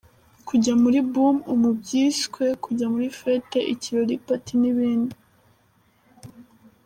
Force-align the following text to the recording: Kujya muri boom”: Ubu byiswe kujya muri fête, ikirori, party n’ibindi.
Kujya 0.47 0.73
muri 0.81 0.99
boom”: 1.11 1.37
Ubu 1.51 1.69
byiswe 1.79 2.45
kujya 2.63 2.85
muri 2.93 3.07
fête, 3.19 3.59
ikirori, 3.73 4.13
party 4.25 4.53
n’ibindi. 4.61 5.15